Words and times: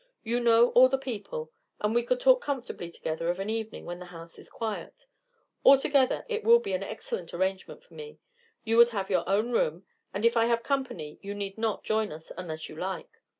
You 0.23 0.39
know 0.39 0.69
all 0.69 0.89
the 0.89 0.97
people, 0.97 1.51
and 1.79 1.93
we 1.93 2.01
could 2.01 2.19
talk 2.19 2.41
comfortably 2.41 2.89
together 2.89 3.29
of 3.29 3.37
an 3.39 3.51
evening 3.51 3.85
when 3.85 3.99
the 3.99 4.05
house 4.07 4.39
is 4.39 4.49
quiet. 4.49 5.05
Altogether, 5.63 6.25
it 6.27 6.43
will 6.43 6.57
be 6.57 6.73
an 6.73 6.81
excellent 6.81 7.35
arrangement 7.35 7.83
for 7.83 7.93
me. 7.93 8.17
You 8.63 8.77
would 8.77 8.89
have 8.89 9.11
your 9.11 9.29
own 9.29 9.51
room, 9.51 9.85
and 10.11 10.25
if 10.25 10.35
I 10.35 10.45
have 10.45 10.63
company 10.63 11.19
you 11.21 11.35
need 11.35 11.55
not 11.59 11.83
join 11.83 12.11
us 12.11 12.31
unless 12.35 12.67
you 12.67 12.75
like. 12.75 13.21